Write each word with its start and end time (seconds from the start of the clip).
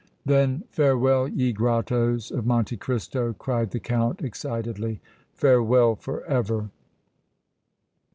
"Then 0.25 0.63
farewell, 0.71 1.27
ye 1.27 1.53
grottoes 1.53 2.31
of 2.31 2.43
Monte 2.43 2.75
Cristo!" 2.77 3.33
cried 3.37 3.69
the 3.69 3.79
Count, 3.79 4.23
excitedly. 4.23 4.99
"Farewell 5.35 5.93
forever!" 5.93 6.71